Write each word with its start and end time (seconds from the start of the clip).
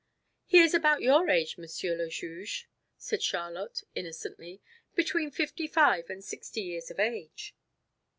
"He 0.47 0.57
is 0.61 0.73
about 0.73 1.03
your 1.03 1.29
age, 1.29 1.59
Monsieur 1.59 1.95
le 1.95 2.09
Juge," 2.09 2.67
said 2.97 3.21
Charlotte 3.21 3.83
innocently, 3.93 4.59
"between 4.95 5.29
fifty 5.29 5.67
five 5.67 6.09
and 6.09 6.23
sixty 6.23 6.61
years 6.63 6.89
of 6.89 6.99
age." 6.99 7.55